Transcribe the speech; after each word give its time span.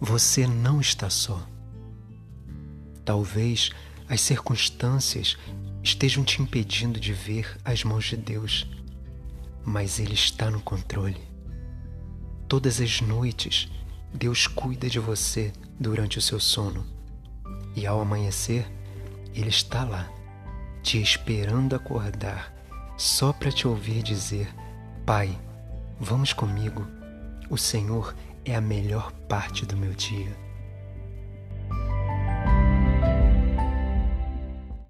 Você 0.00 0.46
não 0.46 0.80
está 0.80 1.08
só. 1.08 1.46
Talvez 3.04 3.70
as 4.08 4.20
circunstâncias 4.20 5.38
estejam 5.82 6.22
te 6.22 6.42
impedindo 6.42 7.00
de 7.00 7.12
ver 7.12 7.56
as 7.64 7.82
mãos 7.82 8.04
de 8.04 8.16
Deus, 8.16 8.68
mas 9.64 9.98
Ele 9.98 10.12
está 10.12 10.50
no 10.50 10.60
controle. 10.60 11.20
Todas 12.46 12.80
as 12.80 13.00
noites, 13.00 13.68
Deus 14.12 14.46
cuida 14.46 14.88
de 14.88 14.98
você 14.98 15.52
durante 15.80 16.18
o 16.18 16.22
seu 16.22 16.38
sono, 16.38 16.86
e 17.74 17.86
ao 17.86 18.00
amanhecer, 18.00 18.70
Ele 19.34 19.48
está 19.48 19.82
lá, 19.84 20.10
te 20.82 21.00
esperando 21.00 21.74
acordar, 21.74 22.52
só 22.98 23.32
para 23.32 23.50
te 23.50 23.66
ouvir 23.66 24.02
dizer: 24.02 24.54
Pai, 25.06 25.36
vamos 25.98 26.32
comigo, 26.32 26.86
o 27.48 27.56
Senhor 27.56 28.14
é 28.46 28.54
a 28.54 28.60
melhor 28.60 29.12
parte 29.28 29.66
do 29.66 29.76
meu 29.76 29.92
dia. 29.92 30.34